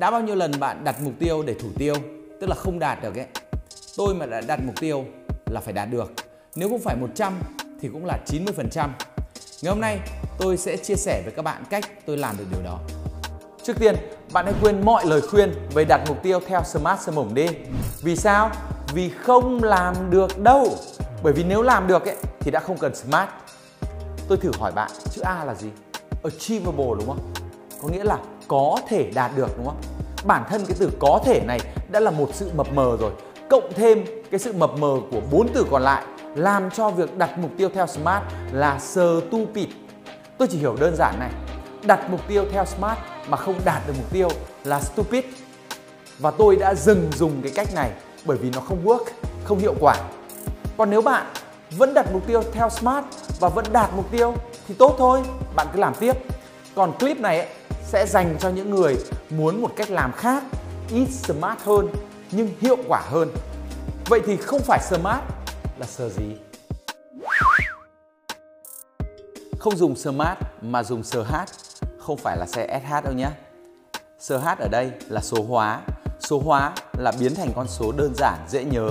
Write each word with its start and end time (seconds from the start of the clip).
đã 0.00 0.10
bao 0.10 0.20
nhiêu 0.20 0.34
lần 0.34 0.52
bạn 0.60 0.84
đặt 0.84 0.96
mục 1.02 1.12
tiêu 1.18 1.42
để 1.42 1.54
thủ 1.54 1.68
tiêu, 1.78 1.94
tức 2.40 2.46
là 2.46 2.54
không 2.54 2.78
đạt 2.78 3.02
được 3.02 3.16
ấy. 3.16 3.26
Tôi 3.96 4.14
mà 4.14 4.26
đã 4.26 4.40
đặt 4.40 4.60
mục 4.66 4.74
tiêu 4.80 5.04
là 5.46 5.60
phải 5.60 5.72
đạt 5.72 5.90
được. 5.90 6.12
Nếu 6.54 6.68
không 6.68 6.80
phải 6.80 6.96
100 6.96 7.40
thì 7.80 7.88
cũng 7.92 8.06
là 8.06 8.18
90%. 8.26 8.88
Ngày 9.62 9.72
hôm 9.72 9.80
nay 9.80 10.00
tôi 10.38 10.56
sẽ 10.56 10.76
chia 10.76 10.94
sẻ 10.94 11.22
với 11.24 11.32
các 11.36 11.42
bạn 11.42 11.64
cách 11.70 11.84
tôi 12.06 12.16
làm 12.16 12.36
được 12.38 12.44
điều 12.52 12.62
đó. 12.62 12.78
Trước 13.62 13.72
tiên, 13.80 13.96
bạn 14.32 14.44
hãy 14.44 14.54
quên 14.62 14.84
mọi 14.84 15.06
lời 15.06 15.20
khuyên 15.20 15.54
về 15.74 15.84
đặt 15.84 16.00
mục 16.08 16.22
tiêu 16.22 16.40
theo 16.46 16.62
Smart 16.64 17.00
Sơ 17.00 17.12
Mổng 17.12 17.34
đi. 17.34 17.46
Vì 18.02 18.16
sao? 18.16 18.50
Vì 18.94 19.08
không 19.08 19.64
làm 19.64 20.10
được 20.10 20.38
đâu. 20.38 20.68
Bởi 21.22 21.32
vì 21.32 21.44
nếu 21.44 21.62
làm 21.62 21.86
được 21.86 22.04
ấy, 22.04 22.16
thì 22.40 22.50
đã 22.50 22.60
không 22.60 22.78
cần 22.78 22.94
Smart. 22.94 23.30
Tôi 24.28 24.38
thử 24.38 24.50
hỏi 24.58 24.72
bạn, 24.72 24.90
chữ 25.10 25.22
A 25.24 25.44
là 25.44 25.54
gì? 25.54 25.68
Achievable 26.22 26.90
đúng 26.98 27.06
không? 27.06 27.32
Có 27.82 27.88
nghĩa 27.88 28.04
là 28.04 28.18
có 28.48 28.76
thể 28.88 29.10
đạt 29.14 29.30
được 29.36 29.48
đúng 29.56 29.66
không? 29.66 29.80
Bản 30.24 30.44
thân 30.48 30.66
cái 30.66 30.76
từ 30.80 30.90
có 30.98 31.20
thể 31.24 31.40
này 31.46 31.60
đã 31.88 32.00
là 32.00 32.10
một 32.10 32.28
sự 32.32 32.50
mập 32.56 32.72
mờ 32.72 32.96
rồi. 33.00 33.10
Cộng 33.50 33.72
thêm 33.74 34.04
cái 34.30 34.40
sự 34.40 34.52
mập 34.52 34.78
mờ 34.78 34.96
của 35.10 35.20
bốn 35.30 35.48
từ 35.54 35.66
còn 35.70 35.82
lại 35.82 36.04
làm 36.34 36.70
cho 36.70 36.90
việc 36.90 37.18
đặt 37.18 37.38
mục 37.38 37.50
tiêu 37.58 37.68
theo 37.74 37.86
Smart 37.86 38.24
là 38.52 38.78
stupid. 38.78 39.68
Tôi 40.38 40.48
chỉ 40.48 40.58
hiểu 40.58 40.76
đơn 40.80 40.96
giản 40.96 41.18
này, 41.18 41.30
đặt 41.82 42.10
mục 42.10 42.20
tiêu 42.28 42.44
theo 42.52 42.64
Smart 42.64 42.98
mà 43.28 43.36
không 43.36 43.54
đạt 43.64 43.82
được 43.86 43.92
mục 43.96 44.12
tiêu 44.12 44.28
là 44.64 44.80
stupid. 44.80 45.24
Và 46.18 46.30
tôi 46.30 46.56
đã 46.56 46.74
dừng 46.74 47.10
dùng 47.16 47.42
cái 47.42 47.52
cách 47.54 47.74
này 47.74 47.90
bởi 48.24 48.36
vì 48.36 48.50
nó 48.54 48.60
không 48.60 48.84
work, 48.84 49.04
không 49.44 49.58
hiệu 49.58 49.74
quả. 49.80 49.96
Còn 50.76 50.90
nếu 50.90 51.02
bạn 51.02 51.26
vẫn 51.70 51.94
đặt 51.94 52.12
mục 52.12 52.26
tiêu 52.26 52.42
theo 52.52 52.70
Smart 52.70 53.04
và 53.40 53.48
vẫn 53.48 53.64
đạt 53.72 53.90
mục 53.96 54.10
tiêu 54.10 54.34
thì 54.68 54.74
tốt 54.74 54.94
thôi, 54.98 55.22
bạn 55.56 55.66
cứ 55.72 55.80
làm 55.80 55.94
tiếp. 55.94 56.16
Còn 56.74 56.98
clip 56.98 57.20
này 57.20 57.38
ấy, 57.38 57.48
sẽ 57.90 58.06
dành 58.06 58.36
cho 58.40 58.48
những 58.48 58.70
người 58.70 58.96
muốn 59.30 59.62
một 59.62 59.72
cách 59.76 59.90
làm 59.90 60.12
khác, 60.12 60.42
ít 60.90 61.06
smart 61.06 61.60
hơn 61.60 61.88
nhưng 62.30 62.48
hiệu 62.60 62.76
quả 62.88 63.02
hơn. 63.10 63.28
Vậy 64.06 64.20
thì 64.26 64.36
không 64.36 64.60
phải 64.60 64.80
smart 64.82 65.22
là 65.78 65.86
sờ 65.86 66.08
gì? 66.08 66.36
Không 69.58 69.76
dùng 69.76 69.96
smart 69.96 70.38
mà 70.62 70.82
dùng 70.82 71.02
sờ 71.02 71.22
hát 71.22 71.48
không 71.98 72.16
phải 72.16 72.36
là 72.36 72.46
xe 72.46 72.80
SH 72.88 73.04
đâu 73.04 73.14
nhé. 73.14 73.30
Sờ 74.18 74.38
hát 74.38 74.58
ở 74.58 74.68
đây 74.68 74.90
là 75.08 75.20
số 75.20 75.42
hóa. 75.48 75.80
Số 76.20 76.42
hóa 76.44 76.72
là 76.98 77.12
biến 77.20 77.34
thành 77.34 77.52
con 77.56 77.68
số 77.68 77.92
đơn 77.92 78.12
giản, 78.14 78.38
dễ 78.48 78.64
nhớ. 78.64 78.88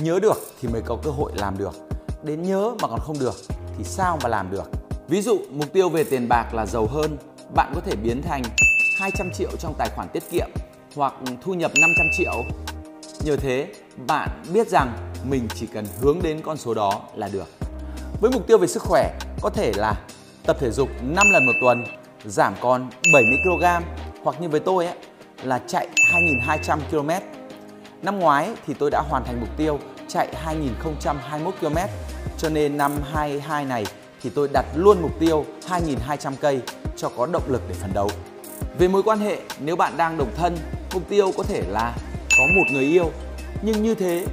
Nhớ 0.00 0.18
được 0.22 0.38
thì 0.60 0.68
mới 0.68 0.82
có 0.86 0.96
cơ 1.02 1.10
hội 1.10 1.32
làm 1.34 1.58
được. 1.58 1.74
Đến 2.22 2.42
nhớ 2.42 2.74
mà 2.82 2.88
còn 2.88 3.00
không 3.00 3.18
được 3.18 3.34
thì 3.78 3.84
sao 3.84 4.18
mà 4.22 4.28
làm 4.28 4.50
được? 4.50 4.70
Ví 5.08 5.22
dụ 5.22 5.38
mục 5.50 5.72
tiêu 5.72 5.88
về 5.88 6.04
tiền 6.04 6.28
bạc 6.28 6.54
là 6.54 6.66
giàu 6.66 6.86
hơn, 6.86 7.16
bạn 7.54 7.72
có 7.74 7.80
thể 7.80 7.96
biến 7.96 8.22
thành 8.22 8.42
200 8.98 9.30
triệu 9.32 9.50
trong 9.58 9.74
tài 9.78 9.88
khoản 9.96 10.08
tiết 10.08 10.22
kiệm 10.30 10.48
hoặc 10.94 11.14
thu 11.42 11.54
nhập 11.54 11.72
500 11.80 12.06
triệu. 12.16 12.44
Nhờ 13.24 13.36
thế, 13.36 13.66
bạn 14.06 14.28
biết 14.52 14.68
rằng 14.68 14.92
mình 15.30 15.48
chỉ 15.54 15.66
cần 15.66 15.86
hướng 16.00 16.22
đến 16.22 16.40
con 16.42 16.56
số 16.56 16.74
đó 16.74 17.02
là 17.14 17.28
được. 17.28 17.48
Với 18.20 18.30
mục 18.30 18.46
tiêu 18.46 18.58
về 18.58 18.66
sức 18.66 18.82
khỏe, 18.82 19.18
có 19.42 19.50
thể 19.50 19.72
là 19.76 19.94
tập 20.46 20.56
thể 20.60 20.70
dục 20.70 20.88
5 21.02 21.26
lần 21.32 21.46
một 21.46 21.52
tuần, 21.60 21.84
giảm 22.24 22.54
còn 22.60 22.90
70 23.12 23.38
kg 23.44 23.64
hoặc 24.22 24.40
như 24.40 24.48
với 24.48 24.60
tôi 24.60 24.86
ấy, 24.86 24.96
là 25.42 25.60
chạy 25.66 25.88
2.200 26.46 26.78
km. 26.90 27.10
Năm 28.02 28.18
ngoái 28.18 28.50
thì 28.66 28.74
tôi 28.74 28.90
đã 28.90 29.02
hoàn 29.08 29.24
thành 29.24 29.40
mục 29.40 29.48
tiêu 29.56 29.78
chạy 30.08 30.28
2.021 30.44 31.50
km, 31.60 31.76
cho 32.38 32.48
nên 32.48 32.76
năm 32.76 32.92
22 33.12 33.64
này 33.64 33.86
thì 34.22 34.30
tôi 34.34 34.48
đặt 34.52 34.66
luôn 34.74 35.02
mục 35.02 35.12
tiêu 35.20 35.44
2.200 35.68 36.32
cây 36.40 36.60
cho 36.98 37.08
có 37.08 37.26
động 37.26 37.42
lực 37.48 37.62
để 37.68 37.74
phấn 37.74 37.92
đấu. 37.94 38.10
Về 38.78 38.88
mối 38.88 39.02
quan 39.02 39.18
hệ, 39.18 39.38
nếu 39.60 39.76
bạn 39.76 39.96
đang 39.96 40.18
độc 40.18 40.28
thân, 40.36 40.56
mục 40.94 41.08
tiêu 41.08 41.32
có 41.36 41.42
thể 41.42 41.62
là 41.68 41.96
có 42.38 42.44
một 42.56 42.64
người 42.72 42.84
yêu, 42.84 43.10
nhưng 43.62 43.82
như 43.82 43.94
thế 43.94 44.26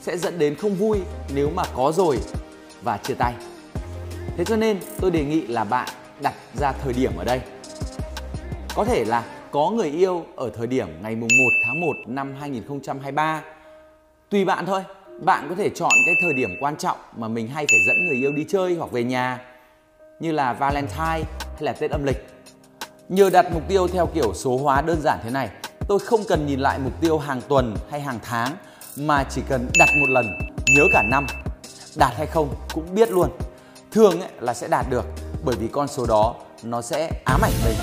sẽ 0.00 0.16
dẫn 0.16 0.38
đến 0.38 0.54
không 0.54 0.74
vui 0.74 0.98
nếu 1.34 1.50
mà 1.50 1.62
có 1.74 1.92
rồi 1.92 2.18
và 2.82 2.96
chia 2.96 3.14
tay. 3.14 3.34
Thế 4.36 4.44
cho 4.44 4.56
nên 4.56 4.78
tôi 5.00 5.10
đề 5.10 5.24
nghị 5.24 5.40
là 5.40 5.64
bạn 5.64 5.88
đặt 6.22 6.34
ra 6.60 6.72
thời 6.72 6.92
điểm 6.92 7.12
ở 7.16 7.24
đây. 7.24 7.40
Có 8.74 8.84
thể 8.84 9.04
là 9.04 9.24
có 9.50 9.70
người 9.70 9.88
yêu 9.88 10.24
ở 10.36 10.50
thời 10.56 10.66
điểm 10.66 10.88
ngày 11.02 11.16
mùng 11.16 11.28
1 11.38 11.44
tháng 11.66 11.80
1 11.80 11.86
năm 12.06 12.34
2023. 12.40 13.42
Tùy 14.30 14.44
bạn 14.44 14.66
thôi, 14.66 14.82
bạn 15.20 15.46
có 15.48 15.54
thể 15.54 15.70
chọn 15.70 15.92
cái 16.06 16.14
thời 16.22 16.34
điểm 16.34 16.50
quan 16.60 16.76
trọng 16.76 16.96
mà 17.16 17.28
mình 17.28 17.48
hay 17.48 17.66
phải 17.70 17.78
dẫn 17.86 17.96
người 18.06 18.16
yêu 18.16 18.32
đi 18.32 18.44
chơi 18.48 18.74
hoặc 18.74 18.92
về 18.92 19.04
nhà 19.04 19.40
như 20.20 20.32
là 20.32 20.52
Valentine 20.52 21.22
hay 21.56 21.64
là 21.64 21.72
Tết 21.72 21.90
âm 21.90 22.04
lịch. 22.04 22.26
Nhờ 23.08 23.30
đặt 23.30 23.46
mục 23.52 23.62
tiêu 23.68 23.88
theo 23.88 24.06
kiểu 24.06 24.34
số 24.34 24.56
hóa 24.56 24.82
đơn 24.82 25.00
giản 25.02 25.18
thế 25.22 25.30
này, 25.30 25.48
tôi 25.88 25.98
không 25.98 26.24
cần 26.28 26.46
nhìn 26.46 26.60
lại 26.60 26.78
mục 26.78 26.92
tiêu 27.00 27.18
hàng 27.18 27.40
tuần 27.48 27.76
hay 27.90 28.00
hàng 28.00 28.18
tháng 28.22 28.56
mà 28.96 29.24
chỉ 29.30 29.42
cần 29.48 29.68
đặt 29.78 29.88
một 30.00 30.06
lần, 30.08 30.26
nhớ 30.66 30.82
cả 30.92 31.02
năm. 31.10 31.26
Đạt 31.96 32.12
hay 32.16 32.26
không 32.26 32.54
cũng 32.74 32.94
biết 32.94 33.10
luôn. 33.10 33.30
Thường 33.90 34.20
ấy 34.20 34.30
là 34.40 34.54
sẽ 34.54 34.68
đạt 34.68 34.86
được 34.90 35.04
bởi 35.44 35.56
vì 35.56 35.68
con 35.68 35.88
số 35.88 36.06
đó 36.06 36.34
nó 36.62 36.82
sẽ 36.82 37.10
ám 37.24 37.40
ảnh 37.42 37.52
mình. 37.64 37.76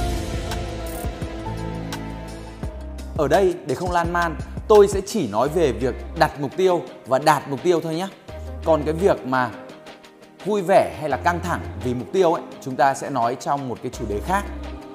Ở 3.18 3.28
đây 3.28 3.56
để 3.66 3.76
không 3.76 3.92
lan 3.92 4.14
man, 4.14 4.36
tôi 4.68 4.88
sẽ 4.88 5.02
chỉ 5.06 5.28
nói 5.28 5.50
về 5.50 5.72
việc 5.72 5.96
đặt 6.20 6.40
mục 6.40 6.52
tiêu 6.58 6.82
và 7.08 7.20
đạt 7.20 7.50
mục 7.50 7.60
tiêu 7.64 7.82
thôi 7.82 7.96
nhé. 7.96 8.08
Còn 8.66 8.84
cái 8.86 8.94
việc 8.94 9.26
mà 9.26 9.52
vui 10.46 10.62
vẻ 10.62 10.98
hay 11.00 11.10
là 11.10 11.18
căng 11.18 11.40
thẳng 11.40 11.62
vì 11.84 11.94
mục 11.94 12.08
tiêu 12.14 12.34
ấy, 12.34 12.44
chúng 12.62 12.76
ta 12.76 12.94
sẽ 12.94 13.10
nói 13.10 13.38
trong 13.40 13.70
một 13.70 13.78
cái 13.84 13.92
chủ 13.92 14.06
đề 14.10 14.20
khác. 14.28 14.44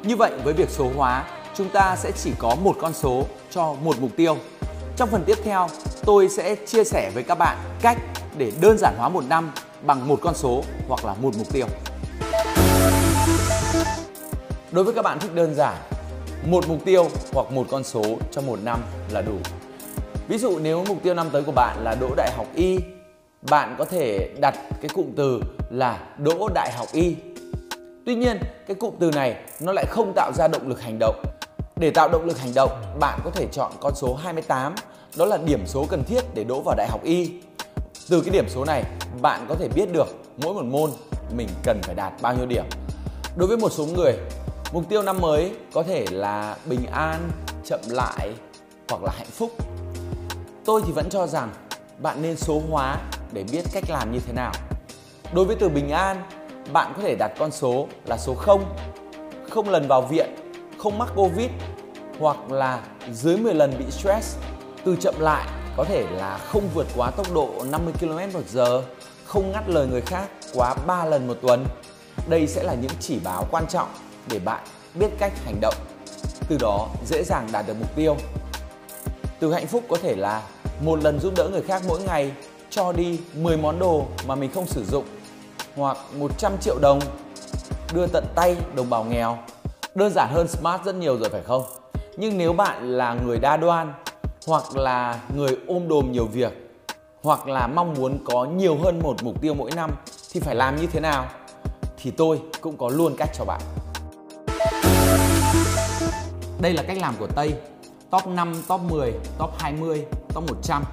Như 0.02 0.16
vậy 0.16 0.32
với 0.44 0.54
việc 0.54 0.70
số 0.70 0.90
hóa, 0.96 1.24
chúng 1.54 1.68
ta 1.68 1.96
sẽ 1.96 2.12
chỉ 2.12 2.32
có 2.38 2.56
một 2.62 2.76
con 2.80 2.92
số 2.94 3.24
cho 3.50 3.74
một 3.82 3.96
mục 4.00 4.10
tiêu. 4.16 4.36
Trong 4.96 5.08
phần 5.08 5.24
tiếp 5.26 5.38
theo, 5.44 5.68
tôi 6.04 6.28
sẽ 6.28 6.56
chia 6.66 6.84
sẻ 6.84 7.10
với 7.14 7.22
các 7.22 7.38
bạn 7.38 7.56
cách 7.82 7.98
để 8.36 8.52
đơn 8.60 8.78
giản 8.78 8.94
hóa 8.98 9.08
một 9.08 9.24
năm 9.28 9.52
bằng 9.82 10.08
một 10.08 10.18
con 10.22 10.34
số 10.34 10.62
hoặc 10.88 11.04
là 11.04 11.14
một 11.14 11.34
mục 11.38 11.52
tiêu. 11.52 11.66
Đối 14.70 14.84
với 14.84 14.94
các 14.94 15.02
bạn 15.02 15.18
thích 15.18 15.34
đơn 15.34 15.54
giản, 15.54 15.76
một 16.46 16.68
mục 16.68 16.84
tiêu 16.84 17.08
hoặc 17.32 17.52
một 17.52 17.66
con 17.70 17.84
số 17.84 18.02
cho 18.30 18.40
một 18.40 18.58
năm 18.62 18.80
là 19.10 19.22
đủ. 19.22 19.36
Ví 20.28 20.38
dụ 20.38 20.58
nếu 20.58 20.84
mục 20.88 21.02
tiêu 21.02 21.14
năm 21.14 21.30
tới 21.32 21.42
của 21.42 21.52
bạn 21.52 21.76
là 21.84 21.94
đỗ 22.00 22.14
đại 22.16 22.30
học 22.36 22.46
y, 22.54 22.78
bạn 23.42 23.74
có 23.78 23.84
thể 23.84 24.34
đặt 24.40 24.54
cái 24.80 24.88
cụm 24.94 25.06
từ 25.16 25.40
là 25.70 25.98
đỗ 26.18 26.48
đại 26.54 26.72
học 26.72 26.86
y. 26.92 27.16
Tuy 28.06 28.14
nhiên, 28.14 28.38
cái 28.66 28.74
cụm 28.74 28.94
từ 29.00 29.10
này 29.10 29.36
nó 29.60 29.72
lại 29.72 29.84
không 29.88 30.12
tạo 30.16 30.32
ra 30.34 30.48
động 30.48 30.68
lực 30.68 30.82
hành 30.82 30.98
động. 30.98 31.22
Để 31.76 31.90
tạo 31.90 32.08
động 32.08 32.24
lực 32.24 32.38
hành 32.38 32.54
động, 32.54 32.70
bạn 33.00 33.20
có 33.24 33.30
thể 33.30 33.46
chọn 33.52 33.72
con 33.80 33.94
số 33.94 34.14
28, 34.14 34.74
đó 35.16 35.24
là 35.24 35.36
điểm 35.36 35.66
số 35.66 35.86
cần 35.90 36.04
thiết 36.04 36.24
để 36.34 36.44
đỗ 36.44 36.60
vào 36.60 36.74
đại 36.74 36.88
học 36.90 37.00
y. 37.04 37.30
Từ 38.08 38.20
cái 38.20 38.30
điểm 38.30 38.48
số 38.48 38.64
này, 38.64 38.84
bạn 39.22 39.46
có 39.48 39.54
thể 39.54 39.68
biết 39.68 39.92
được 39.92 40.06
mỗi 40.36 40.54
một 40.54 40.64
môn 40.64 40.90
mình 41.36 41.48
cần 41.62 41.80
phải 41.82 41.94
đạt 41.94 42.12
bao 42.22 42.34
nhiêu 42.36 42.46
điểm. 42.46 42.64
Đối 43.36 43.48
với 43.48 43.56
một 43.56 43.72
số 43.72 43.86
người, 43.86 44.12
mục 44.72 44.88
tiêu 44.88 45.02
năm 45.02 45.20
mới 45.20 45.52
có 45.72 45.82
thể 45.82 46.06
là 46.10 46.56
bình 46.64 46.86
an, 46.92 47.30
chậm 47.64 47.80
lại 47.88 48.32
hoặc 48.88 49.02
là 49.02 49.12
hạnh 49.16 49.30
phúc. 49.30 49.50
Tôi 50.64 50.82
thì 50.86 50.92
vẫn 50.92 51.10
cho 51.10 51.26
rằng 51.26 51.50
bạn 51.98 52.22
nên 52.22 52.36
số 52.36 52.62
hóa 52.70 52.98
để 53.32 53.44
biết 53.52 53.64
cách 53.72 53.84
làm 53.88 54.12
như 54.12 54.20
thế 54.26 54.32
nào. 54.32 54.52
Đối 55.32 55.44
với 55.44 55.56
từ 55.56 55.68
bình 55.68 55.90
an, 55.90 56.22
bạn 56.72 56.92
có 56.96 57.02
thể 57.02 57.14
đặt 57.14 57.32
con 57.38 57.50
số 57.50 57.88
là 58.06 58.16
số 58.16 58.34
0, 58.34 58.64
không 59.50 59.68
lần 59.68 59.88
vào 59.88 60.02
viện, 60.02 60.28
không 60.78 60.98
mắc 60.98 61.08
Covid 61.16 61.50
hoặc 62.18 62.50
là 62.50 62.80
dưới 63.12 63.36
10 63.36 63.54
lần 63.54 63.78
bị 63.78 63.84
stress. 63.90 64.36
Từ 64.84 64.96
chậm 65.00 65.14
lại 65.20 65.48
có 65.76 65.84
thể 65.84 66.06
là 66.10 66.38
không 66.38 66.68
vượt 66.74 66.86
quá 66.96 67.10
tốc 67.10 67.26
độ 67.34 67.50
50 67.70 67.94
km/h, 68.00 68.82
không 69.24 69.52
ngắt 69.52 69.68
lời 69.68 69.86
người 69.86 70.00
khác 70.00 70.28
quá 70.54 70.74
3 70.86 71.04
lần 71.04 71.26
một 71.26 71.36
tuần. 71.42 71.66
Đây 72.28 72.46
sẽ 72.46 72.62
là 72.62 72.74
những 72.74 72.90
chỉ 73.00 73.18
báo 73.24 73.46
quan 73.50 73.66
trọng 73.66 73.88
để 74.28 74.38
bạn 74.38 74.64
biết 74.94 75.08
cách 75.18 75.32
hành 75.44 75.60
động. 75.60 75.74
Từ 76.48 76.56
đó 76.60 76.88
dễ 77.06 77.24
dàng 77.24 77.48
đạt 77.52 77.66
được 77.66 77.74
mục 77.80 77.96
tiêu. 77.96 78.16
Từ 79.40 79.52
hạnh 79.52 79.66
phúc 79.66 79.84
có 79.88 79.96
thể 80.02 80.16
là 80.16 80.42
một 80.84 81.02
lần 81.04 81.20
giúp 81.20 81.32
đỡ 81.36 81.48
người 81.48 81.62
khác 81.62 81.82
mỗi 81.88 82.00
ngày 82.00 82.32
cho 82.78 82.92
đi 82.92 83.18
10 83.34 83.56
món 83.56 83.78
đồ 83.78 84.06
mà 84.26 84.34
mình 84.34 84.50
không 84.54 84.66
sử 84.66 84.84
dụng 84.84 85.04
hoặc 85.76 85.96
100 86.18 86.52
triệu 86.60 86.78
đồng 86.78 87.00
đưa 87.94 88.06
tận 88.06 88.24
tay 88.34 88.56
đồng 88.74 88.90
bào 88.90 89.04
nghèo. 89.04 89.38
Đơn 89.94 90.12
giản 90.14 90.28
hơn 90.32 90.48
Smart 90.48 90.84
rất 90.84 90.94
nhiều 90.94 91.18
rồi 91.18 91.28
phải 91.30 91.42
không? 91.42 91.62
Nhưng 92.16 92.38
nếu 92.38 92.52
bạn 92.52 92.96
là 92.96 93.14
người 93.26 93.38
đa 93.38 93.56
đoan 93.56 93.92
hoặc 94.46 94.76
là 94.76 95.20
người 95.36 95.56
ôm 95.66 95.88
đồm 95.88 96.12
nhiều 96.12 96.26
việc 96.26 96.52
hoặc 97.22 97.48
là 97.48 97.66
mong 97.66 97.94
muốn 97.94 98.18
có 98.24 98.44
nhiều 98.44 98.76
hơn 98.84 99.00
một 99.02 99.22
mục 99.22 99.40
tiêu 99.40 99.54
mỗi 99.54 99.70
năm 99.76 99.90
thì 100.32 100.40
phải 100.40 100.54
làm 100.54 100.76
như 100.76 100.86
thế 100.86 101.00
nào? 101.00 101.26
Thì 101.96 102.10
tôi 102.10 102.40
cũng 102.60 102.76
có 102.76 102.88
luôn 102.88 103.14
cách 103.18 103.30
cho 103.34 103.44
bạn. 103.44 103.60
Đây 106.60 106.72
là 106.72 106.82
cách 106.82 106.98
làm 107.00 107.14
của 107.18 107.26
Tây 107.26 107.52
Top 108.10 108.26
5, 108.26 108.62
top 108.68 108.80
10, 108.80 109.12
top 109.38 109.50
20, 109.58 110.04
top 110.34 110.44
100 110.48 110.84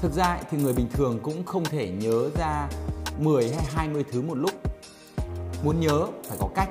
Thực 0.00 0.12
ra 0.12 0.38
thì 0.50 0.58
người 0.58 0.72
bình 0.72 0.88
thường 0.92 1.20
cũng 1.22 1.44
không 1.44 1.64
thể 1.64 1.88
nhớ 1.88 2.30
ra 2.38 2.68
10 3.18 3.50
hay 3.54 3.64
20 3.74 4.04
thứ 4.12 4.22
một 4.22 4.34
lúc 4.34 4.50
Muốn 5.64 5.80
nhớ, 5.80 6.06
phải 6.28 6.38
có 6.40 6.48
cách 6.54 6.70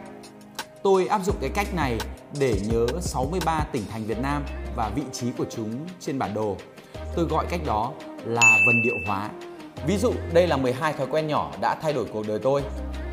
Tôi 0.84 1.08
áp 1.08 1.22
dụng 1.26 1.36
cái 1.42 1.50
cách 1.50 1.74
này 1.74 1.98
để 2.40 2.60
nhớ 2.72 2.86
63 3.02 3.66
tỉnh 3.72 3.84
thành 3.92 4.06
Việt 4.06 4.20
Nam 4.20 4.44
và 4.76 4.90
vị 4.96 5.04
trí 5.14 5.28
của 5.38 5.46
chúng 5.50 5.88
trên 6.00 6.20
bản 6.20 6.34
đồ. 6.34 6.58
Tôi 7.16 7.26
gọi 7.26 7.46
cách 7.50 7.62
đó 7.66 7.92
là 8.26 8.42
vần 8.42 8.81
điệu 8.84 8.96
hóa. 9.08 9.30
Ví 9.88 9.98
dụ, 9.98 10.14
đây 10.34 10.48
là 10.48 10.58
12 10.58 10.94
thói 10.94 11.08
quen 11.08 11.28
nhỏ 11.28 11.52
đã 11.62 11.75
thay 11.82 11.94
đổi 11.94 12.06
cuộc 12.14 12.28
đời 12.28 12.40
tôi. 12.40 12.64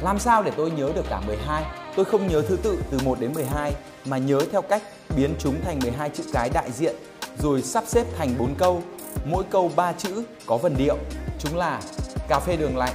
Làm 0.02 0.18
sao 0.18 0.42
để 0.42 0.50
tôi 0.56 0.70
nhớ 0.70 0.92
được 0.94 1.04
cả 1.10 1.20
12? 1.26 1.64
Tôi 1.96 2.04
không 2.04 2.26
nhớ 2.26 2.42
thứ 2.42 2.56
tự 2.56 2.78
từ 2.90 2.98
1 3.04 3.20
đến 3.20 3.32
12 3.34 3.72
mà 4.06 4.18
nhớ 4.18 4.40
theo 4.52 4.62
cách 4.62 4.82
biến 5.16 5.34
chúng 5.38 5.60
thành 5.64 5.78
12 5.78 6.10
chữ 6.10 6.24
cái 6.32 6.50
đại 6.54 6.70
diện, 6.72 6.96
rồi 7.38 7.62
sắp 7.62 7.84
xếp 7.86 8.06
thành 8.18 8.34
4 8.38 8.54
câu. 8.54 8.82
Mỗi 9.24 9.44
câu 9.50 9.70
3 9.76 9.92
chữ 9.92 10.24
có 10.46 10.56
vần 10.56 10.74
điệu. 10.76 10.96
Chúng 11.38 11.56
là 11.56 11.80
cà 12.28 12.40
phê 12.40 12.56
đường 12.56 12.76
lạnh, 12.76 12.94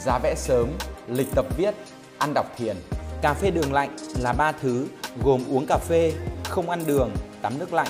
giá 0.00 0.18
vẽ 0.18 0.34
sớm, 0.36 0.68
lịch 1.08 1.28
tập 1.34 1.46
viết, 1.56 1.74
ăn 2.18 2.34
đọc 2.34 2.46
thiền. 2.56 2.76
Cà 3.22 3.34
phê 3.34 3.50
đường 3.50 3.72
lạnh 3.72 3.96
là 4.20 4.32
ba 4.32 4.52
thứ 4.52 4.86
gồm 5.22 5.44
uống 5.50 5.66
cà 5.66 5.78
phê, 5.78 6.12
không 6.48 6.70
ăn 6.70 6.82
đường, 6.86 7.10
tắm 7.42 7.58
nước 7.58 7.72
lạnh. 7.72 7.88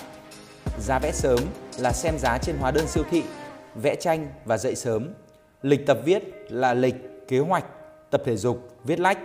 Giá 0.80 0.98
vẽ 0.98 1.12
sớm 1.12 1.38
là 1.78 1.92
xem 1.92 2.18
giá 2.18 2.38
trên 2.38 2.56
hóa 2.56 2.70
đơn 2.70 2.86
siêu 2.86 3.04
thị, 3.10 3.22
vẽ 3.74 3.94
tranh 3.94 4.28
và 4.44 4.58
dậy 4.58 4.74
sớm. 4.74 5.08
Lịch 5.62 5.86
tập 5.86 5.98
viết 6.04 6.22
là 6.48 6.74
lịch, 6.74 6.94
kế 7.28 7.38
hoạch, 7.38 7.64
tập 8.10 8.22
thể 8.24 8.36
dục, 8.36 8.68
viết 8.84 9.00
lách. 9.00 9.18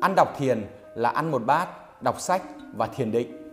Ăn 0.00 0.14
đọc 0.16 0.28
thiền 0.38 0.66
là 0.94 1.08
ăn 1.08 1.30
một 1.30 1.42
bát, 1.46 1.68
đọc 2.02 2.20
sách 2.20 2.42
và 2.76 2.86
thiền 2.86 3.12
định. 3.12 3.45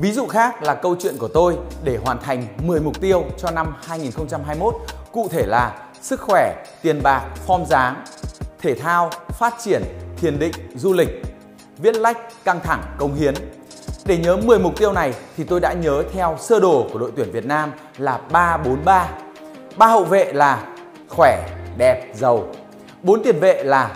Ví 0.00 0.12
dụ 0.12 0.26
khác 0.26 0.62
là 0.62 0.74
câu 0.74 0.96
chuyện 1.00 1.14
của 1.18 1.28
tôi 1.28 1.58
để 1.84 1.98
hoàn 2.04 2.20
thành 2.22 2.46
10 2.62 2.80
mục 2.80 3.00
tiêu 3.00 3.24
cho 3.38 3.50
năm 3.50 3.74
2021, 3.86 4.74
cụ 5.12 5.28
thể 5.30 5.46
là 5.46 5.76
sức 6.02 6.20
khỏe, 6.20 6.64
tiền 6.82 7.02
bạc, 7.02 7.22
form 7.46 7.64
dáng, 7.64 8.04
thể 8.58 8.74
thao, 8.74 9.10
phát 9.28 9.54
triển, 9.64 9.82
thiền 10.16 10.38
định, 10.38 10.52
du 10.74 10.92
lịch, 10.92 11.08
viết 11.78 11.96
lách, 11.96 12.44
căng 12.44 12.60
thẳng, 12.60 12.82
công 12.98 13.14
hiến. 13.14 13.34
Để 14.04 14.18
nhớ 14.18 14.36
10 14.36 14.58
mục 14.58 14.78
tiêu 14.78 14.92
này 14.92 15.14
thì 15.36 15.44
tôi 15.44 15.60
đã 15.60 15.72
nhớ 15.72 16.02
theo 16.12 16.36
sơ 16.40 16.60
đồ 16.60 16.86
của 16.92 16.98
đội 16.98 17.12
tuyển 17.16 17.32
Việt 17.32 17.46
Nam 17.46 17.72
là 17.98 18.20
343. 18.30 19.08
Ba 19.76 19.86
hậu 19.86 20.04
vệ 20.04 20.32
là 20.32 20.66
khỏe, 21.08 21.48
đẹp, 21.76 22.12
giàu. 22.14 22.46
Bốn 23.02 23.22
tiền 23.22 23.40
vệ 23.40 23.64
là 23.64 23.90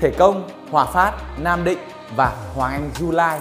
Thể 0.00 0.10
Công, 0.10 0.48
Hòa 0.70 0.84
Phát, 0.84 1.12
Nam 1.38 1.64
Định 1.64 1.78
và 2.16 2.32
Hoàng 2.54 2.72
Anh 2.72 2.90
July. 2.98 3.38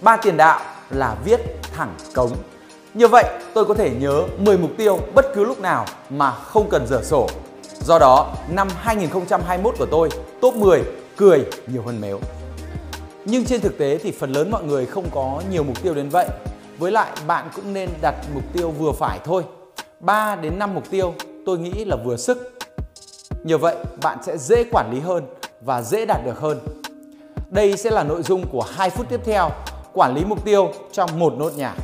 Ba 0.00 0.16
tiền 0.16 0.36
đạo 0.36 0.60
là 0.94 1.16
viết 1.24 1.40
thẳng 1.76 1.94
cống. 2.14 2.30
Như 2.94 3.08
vậy, 3.08 3.24
tôi 3.54 3.64
có 3.64 3.74
thể 3.74 3.90
nhớ 3.90 4.22
10 4.38 4.58
mục 4.58 4.70
tiêu 4.78 4.98
bất 5.14 5.26
cứ 5.34 5.44
lúc 5.44 5.60
nào 5.60 5.86
mà 6.10 6.30
không 6.30 6.68
cần 6.70 6.86
rửa 6.86 7.02
sổ. 7.02 7.28
Do 7.84 7.98
đó, 7.98 8.34
năm 8.50 8.68
2021 8.76 9.74
của 9.78 9.86
tôi, 9.86 10.08
top 10.40 10.54
10 10.54 10.82
cười 11.16 11.44
nhiều 11.66 11.82
hơn 11.82 12.00
mếu. 12.00 12.20
Nhưng 13.24 13.44
trên 13.44 13.60
thực 13.60 13.78
tế 13.78 13.98
thì 13.98 14.12
phần 14.12 14.32
lớn 14.32 14.50
mọi 14.50 14.64
người 14.64 14.86
không 14.86 15.04
có 15.14 15.42
nhiều 15.50 15.64
mục 15.64 15.82
tiêu 15.82 15.94
đến 15.94 16.08
vậy. 16.08 16.28
Với 16.78 16.92
lại, 16.92 17.10
bạn 17.26 17.48
cũng 17.56 17.72
nên 17.72 17.88
đặt 18.00 18.14
mục 18.34 18.44
tiêu 18.52 18.70
vừa 18.70 18.92
phải 18.92 19.20
thôi. 19.24 19.44
3 20.00 20.36
đến 20.36 20.58
5 20.58 20.74
mục 20.74 20.90
tiêu, 20.90 21.14
tôi 21.46 21.58
nghĩ 21.58 21.84
là 21.84 21.96
vừa 22.04 22.16
sức. 22.16 22.58
Như 23.44 23.58
vậy, 23.58 23.76
bạn 24.02 24.18
sẽ 24.22 24.38
dễ 24.38 24.64
quản 24.72 24.90
lý 24.92 25.00
hơn 25.00 25.24
và 25.60 25.82
dễ 25.82 26.06
đạt 26.06 26.24
được 26.24 26.38
hơn. 26.40 26.60
Đây 27.50 27.76
sẽ 27.76 27.90
là 27.90 28.04
nội 28.04 28.22
dung 28.22 28.46
của 28.52 28.64
2 28.76 28.90
phút 28.90 29.08
tiếp 29.08 29.20
theo 29.24 29.50
quản 29.94 30.14
lý 30.14 30.24
mục 30.24 30.44
tiêu 30.44 30.72
trong 30.92 31.18
một 31.18 31.34
nốt 31.38 31.52
nhạc. 31.56 31.74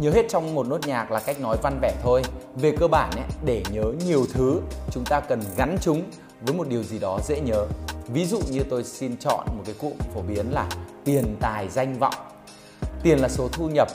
Nhớ 0.00 0.10
hết 0.14 0.26
trong 0.28 0.54
một 0.54 0.66
nốt 0.66 0.86
nhạc 0.86 1.10
là 1.10 1.20
cách 1.20 1.40
nói 1.40 1.56
văn 1.62 1.78
vẻ 1.82 1.94
thôi. 2.02 2.22
Về 2.54 2.72
cơ 2.80 2.88
bản 2.88 3.10
ấy, 3.10 3.24
để 3.44 3.62
nhớ 3.70 3.84
nhiều 4.06 4.26
thứ, 4.32 4.60
chúng 4.90 5.04
ta 5.04 5.20
cần 5.20 5.40
gắn 5.56 5.76
chúng 5.80 6.02
với 6.40 6.54
một 6.54 6.68
điều 6.68 6.82
gì 6.82 6.98
đó 6.98 7.18
dễ 7.24 7.40
nhớ. 7.40 7.66
Ví 8.06 8.26
dụ 8.26 8.40
như 8.50 8.62
tôi 8.70 8.84
xin 8.84 9.16
chọn 9.16 9.46
một 9.46 9.62
cái 9.66 9.74
cụm 9.80 9.92
phổ 10.14 10.20
biến 10.20 10.52
là 10.52 10.66
tiền 11.04 11.36
tài 11.40 11.68
danh 11.68 11.98
vọng. 11.98 12.14
Tiền 13.02 13.18
là 13.18 13.28
số 13.28 13.48
thu 13.52 13.68
nhập, 13.68 13.88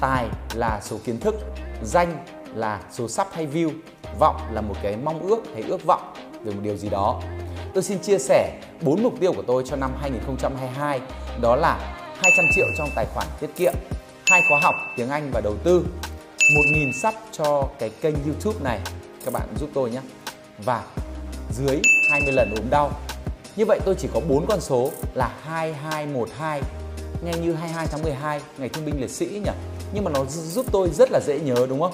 tài 0.00 0.26
là 0.54 0.80
số 0.82 0.96
kiến 1.04 1.20
thức, 1.20 1.34
danh 1.84 2.24
là 2.54 2.80
số 2.92 3.08
sắp 3.08 3.28
hay 3.32 3.46
view, 3.46 3.70
vọng 4.18 4.36
là 4.52 4.60
một 4.60 4.74
cái 4.82 4.96
mong 4.96 5.20
ước 5.20 5.42
hay 5.54 5.62
ước 5.62 5.84
vọng 5.84 6.12
về 6.44 6.52
một 6.52 6.60
điều 6.62 6.76
gì 6.76 6.88
đó 6.88 7.20
tôi 7.78 7.82
xin 7.82 7.98
chia 7.98 8.18
sẻ 8.18 8.58
4 8.82 9.02
mục 9.02 9.14
tiêu 9.20 9.32
của 9.32 9.42
tôi 9.46 9.62
cho 9.66 9.76
năm 9.76 9.92
2022 10.00 11.00
đó 11.40 11.56
là 11.56 11.78
200 12.16 12.44
triệu 12.54 12.66
trong 12.78 12.88
tài 12.94 13.06
khoản 13.14 13.26
tiết 13.40 13.50
kiệm, 13.56 13.72
hai 14.26 14.42
khóa 14.48 14.58
học 14.62 14.74
tiếng 14.96 15.08
Anh 15.08 15.30
và 15.32 15.40
đầu 15.40 15.54
tư, 15.64 15.84
1.000 16.72 16.92
sub 16.92 17.14
cho 17.32 17.68
cái 17.78 17.90
kênh 18.00 18.14
YouTube 18.24 18.58
này 18.64 18.80
các 19.24 19.34
bạn 19.34 19.42
giúp 19.60 19.70
tôi 19.74 19.90
nhé 19.90 20.00
và 20.64 20.84
dưới 21.52 21.80
20 22.10 22.32
lần 22.32 22.54
ốm 22.56 22.70
đau. 22.70 22.90
Như 23.56 23.64
vậy 23.64 23.80
tôi 23.84 23.94
chỉ 23.98 24.08
có 24.14 24.20
4 24.28 24.46
con 24.46 24.60
số 24.60 24.90
là 25.14 25.30
2212 25.42 26.62
nghe 27.24 27.32
như 27.32 27.52
22 27.52 27.86
tháng 27.86 28.02
12 28.02 28.40
ngày 28.58 28.68
thương 28.68 28.84
binh 28.84 29.00
liệt 29.00 29.10
sĩ 29.10 29.26
nhỉ 29.26 29.50
nhưng 29.92 30.04
mà 30.04 30.10
nó 30.10 30.24
giúp 30.24 30.66
tôi 30.72 30.90
rất 30.90 31.08
là 31.12 31.20
dễ 31.26 31.40
nhớ 31.40 31.66
đúng 31.68 31.80
không? 31.80 31.92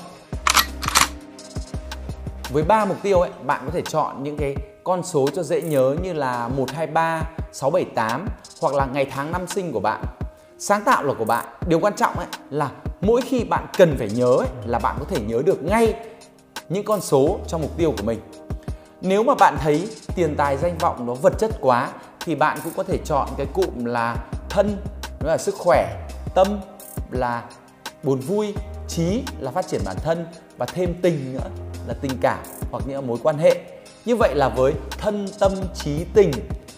Với 2.52 2.62
ba 2.62 2.84
mục 2.84 2.96
tiêu 3.02 3.20
ấy, 3.20 3.30
bạn 3.46 3.62
có 3.66 3.70
thể 3.75 3.82
chọn 3.82 4.22
những 4.22 4.37
cái 4.37 4.54
con 4.84 5.02
số 5.02 5.28
cho 5.34 5.42
dễ 5.42 5.62
nhớ 5.62 5.96
như 6.02 6.12
là 6.12 6.48
123, 6.48 7.22
678 7.52 8.26
hoặc 8.60 8.75
là 8.75 8.86
ngày 8.86 9.06
tháng 9.10 9.32
năm 9.32 9.46
sinh 9.46 9.72
của 9.72 9.81
bạn. 9.81 10.04
Sáng 10.58 10.84
tạo 10.84 11.02
là 11.02 11.14
của 11.19 11.25
bạn. 11.25 11.44
Điều 11.69 11.81
quan 11.81 11.96
trọng 11.96 12.19
ấy 12.19 12.26
là 12.50 12.70
mỗi 13.00 13.20
khi 13.22 13.44
bạn 13.44 13.66
cần 13.78 13.94
phải 13.98 14.08
nhớ 14.14 14.36
ấy, 14.38 14.48
là 14.66 14.78
bạn 14.78 14.96
có 14.98 15.04
thể 15.08 15.20
nhớ 15.20 15.42
được 15.46 15.64
ngay 15.64 15.94
những 16.69 16.84
con 16.84 17.00
số 17.00 17.38
trong 17.48 17.62
mục 17.62 17.76
tiêu 17.76 17.92
của 17.96 18.02
mình. 18.04 18.20
Nếu 19.00 19.22
mà 19.22 19.34
bạn 19.34 19.56
thấy 19.60 19.88
tiền 20.14 20.34
tài 20.36 20.56
danh 20.56 20.78
vọng 20.78 21.06
nó 21.06 21.14
vật 21.14 21.32
chất 21.38 21.50
quá 21.60 21.90
thì 22.20 22.34
bạn 22.34 22.58
cũng 22.64 22.72
có 22.76 22.82
thể 22.82 22.98
chọn 23.04 23.28
cái 23.37 23.46
cụm 23.52 23.84
là 23.84 24.16
thân 24.48 24.76
đó 25.20 25.28
là 25.28 25.38
sức 25.38 25.54
khỏe, 25.54 26.06
tâm 26.34 26.60
là 27.10 27.44
buồn 28.02 28.20
vui, 28.20 28.54
trí 28.88 29.22
là 29.38 29.50
phát 29.50 29.66
triển 29.69 29.80
bản 29.84 29.96
thân 30.02 30.26
và 30.56 30.66
thêm 30.66 30.94
tình 31.02 31.34
nữa 31.34 31.50
là 31.87 31.94
tình 32.00 32.19
cảm 32.20 32.38
hoặc 32.70 32.84
những 32.87 33.06
mối 33.06 33.19
quan 33.22 33.38
hệ 33.38 33.74
như 34.04 34.16
vậy 34.16 34.34
là 34.34 34.48
với 34.48 34.72
thân 34.90 35.26
tâm 35.38 35.52
trí 35.74 36.04
tình 36.14 36.30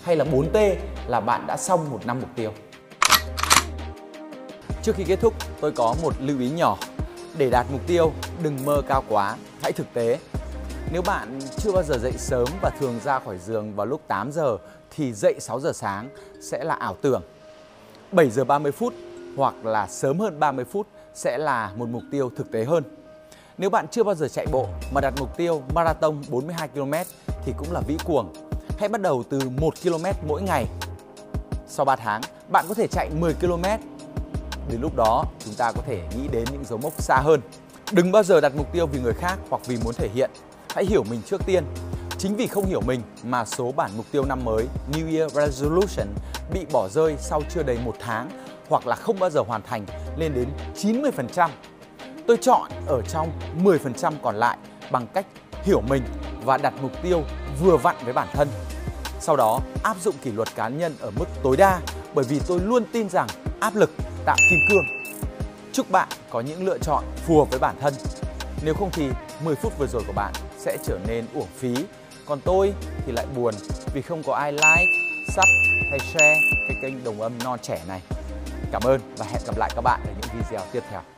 hay 0.03 0.17
là 0.17 0.25
4T 0.25 0.77
là 1.07 1.21
bạn 1.21 1.47
đã 1.47 1.57
xong 1.57 1.91
một 1.91 2.01
năm 2.07 2.21
mục 2.21 2.31
tiêu. 2.37 2.53
Trước 4.83 4.97
khi 4.97 5.05
kết 5.05 5.21
thúc, 5.21 5.35
tôi 5.61 5.73
có 5.73 5.95
một 6.03 6.15
lưu 6.21 6.41
ý 6.41 6.51
nhỏ. 6.51 6.79
Để 7.39 7.51
đạt 7.51 7.67
mục 7.73 7.81
tiêu, 7.87 8.13
đừng 8.43 8.65
mơ 8.65 8.83
cao 8.89 9.05
quá, 9.09 9.37
hãy 9.63 9.73
thực 9.73 9.87
tế. 9.95 10.19
Nếu 10.93 11.03
bạn 11.03 11.39
chưa 11.59 11.73
bao 11.73 11.83
giờ 11.83 11.99
dậy 11.99 12.13
sớm 12.19 12.49
và 12.63 12.71
thường 12.81 13.01
ra 13.05 13.19
khỏi 13.19 13.39
giường 13.39 13.75
vào 13.75 13.87
lúc 13.87 14.01
8 14.09 14.33
giờ 14.33 14.57
thì 14.97 15.13
dậy 15.13 15.35
6 15.39 15.61
giờ 15.61 15.73
sáng 15.73 16.09
sẽ 16.41 16.65
là 16.65 16.75
ảo 16.75 16.97
tưởng. 17.03 17.23
7 18.13 18.31
giờ 18.31 18.45
30 18.45 18.73
phút 18.73 18.95
hoặc 19.37 19.55
là 19.65 19.87
sớm 19.87 20.19
hơn 20.19 20.41
30 20.41 20.65
phút 20.65 20.87
sẽ 21.15 21.39
là 21.39 21.73
một 21.77 21.89
mục 21.89 22.03
tiêu 22.11 22.31
thực 22.37 22.51
tế 22.51 22.65
hơn. 22.65 22.85
Nếu 23.59 23.71
bạn 23.71 23.87
chưa 23.91 24.03
bao 24.03 24.15
giờ 24.15 24.29
chạy 24.29 24.47
bộ 24.53 24.67
mà 24.93 25.01
đặt 25.01 25.15
mục 25.19 25.37
tiêu 25.37 25.63
marathon 25.75 26.23
42 26.29 26.69
km 26.69 26.93
thì 27.45 27.53
cũng 27.59 27.73
là 27.73 27.81
vĩ 27.81 27.97
cuồng. 28.05 28.33
Hãy 28.79 28.89
bắt 28.89 29.01
đầu 29.01 29.25
từ 29.31 29.39
1 29.61 29.75
km 29.83 30.05
mỗi 30.29 30.43
ngày. 30.43 30.67
Sau 31.69 31.85
3 31.85 31.97
tháng, 31.97 32.21
bạn 32.49 32.65
có 32.69 32.75
thể 32.75 32.87
chạy 32.87 33.11
10 33.21 33.35
km. 33.35 33.63
Đến 34.71 34.81
lúc 34.81 34.97
đó, 34.97 35.25
chúng 35.45 35.55
ta 35.55 35.73
có 35.73 35.83
thể 35.87 36.03
nghĩ 36.17 36.29
đến 36.29 36.45
những 36.53 36.65
dấu 36.65 36.79
mốc 36.79 37.03
xa 37.03 37.17
hơn. 37.17 37.41
Đừng 37.93 38.13
bao 38.13 38.23
giờ 38.23 38.41
đặt 38.41 38.53
mục 38.57 38.73
tiêu 38.73 38.87
vì 38.87 39.01
người 39.01 39.15
khác 39.15 39.39
hoặc 39.51 39.67
vì 39.67 39.79
muốn 39.85 39.95
thể 39.95 40.09
hiện. 40.15 40.31
Hãy 40.75 40.85
hiểu 40.85 41.05
mình 41.11 41.21
trước 41.27 41.47
tiên. 41.47 41.65
Chính 42.19 42.37
vì 42.37 42.47
không 42.47 42.67
hiểu 42.67 42.81
mình 42.81 43.01
mà 43.23 43.45
số 43.45 43.73
bản 43.73 43.91
mục 43.97 44.07
tiêu 44.13 44.25
năm 44.25 44.45
mới 44.45 44.67
New 44.93 45.19
Year 45.19 45.33
Resolution 45.33 46.07
bị 46.53 46.67
bỏ 46.73 46.89
rơi 46.89 47.17
sau 47.19 47.43
chưa 47.55 47.63
đầy 47.63 47.79
một 47.85 47.95
tháng 48.01 48.31
hoặc 48.69 48.87
là 48.87 48.97
không 48.97 49.19
bao 49.19 49.31
giờ 49.31 49.41
hoàn 49.41 49.63
thành 49.63 49.87
lên 50.17 50.35
đến 50.35 50.49
90%. 50.75 51.51
Tôi 52.27 52.37
chọn 52.37 52.71
ở 52.87 53.03
trong 53.03 53.33
10% 53.63 54.13
còn 54.23 54.37
lại 54.37 54.57
bằng 54.91 55.07
cách 55.15 55.27
hiểu 55.63 55.81
mình 55.81 56.03
và 56.45 56.59
đặt 56.59 56.75
mục 56.83 56.93
tiêu 57.03 57.23
vừa 57.61 57.77
vặn 57.77 57.97
với 58.05 58.13
bản 58.13 58.29
thân. 58.33 58.49
Sau 59.21 59.37
đó 59.37 59.61
áp 59.83 59.97
dụng 60.01 60.15
kỷ 60.23 60.33
luật 60.33 60.49
cá 60.55 60.69
nhân 60.69 60.97
ở 61.01 61.11
mức 61.11 61.25
tối 61.43 61.57
đa 61.57 61.81
bởi 62.15 62.25
vì 62.29 62.41
tôi 62.47 62.61
luôn 62.61 62.85
tin 62.93 63.09
rằng 63.09 63.27
áp 63.61 63.75
lực 63.75 63.91
tạo 64.25 64.37
kim 64.51 64.59
cương. 64.71 64.85
Chúc 65.73 65.91
bạn 65.91 66.09
có 66.31 66.41
những 66.41 66.67
lựa 66.67 66.79
chọn 66.79 67.05
phù 67.27 67.39
hợp 67.39 67.51
với 67.51 67.59
bản 67.59 67.77
thân. 67.81 67.95
Nếu 68.63 68.75
không 68.75 68.91
thì 68.93 69.09
10 69.45 69.55
phút 69.55 69.79
vừa 69.79 69.87
rồi 69.87 70.03
của 70.07 70.13
bạn 70.13 70.33
sẽ 70.59 70.79
trở 70.85 70.99
nên 71.07 71.27
uổng 71.35 71.49
phí. 71.57 71.75
Còn 72.27 72.41
tôi 72.41 72.73
thì 73.07 73.13
lại 73.13 73.27
buồn 73.37 73.55
vì 73.95 74.03
không 74.03 74.23
có 74.23 74.35
ai 74.35 74.53
like, 74.53 74.93
sub 75.29 75.45
hay 75.91 75.99
share 75.99 76.41
cái 76.69 76.77
kênh 76.83 77.05
đồng 77.05 77.21
âm 77.21 77.33
non 77.45 77.59
trẻ 77.63 77.83
này. 77.89 78.01
Cảm 78.73 78.83
ơn 78.83 79.01
và 79.17 79.27
hẹn 79.27 79.43
gặp 79.47 79.59
lại 79.59 79.71
các 79.75 79.83
bạn 79.83 80.01
ở 80.05 80.13
những 80.21 80.43
video 80.43 80.61
tiếp 80.73 80.83
theo. 80.91 81.16